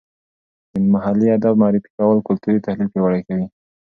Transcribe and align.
د 0.71 0.73
محلي 0.93 1.27
ادب 1.37 1.53
معرفي 1.61 1.89
کول 1.97 2.17
کلتوري 2.27 2.59
تحلیل 2.65 2.89
پیاوړی 2.91 3.21
کوي. 3.27 3.45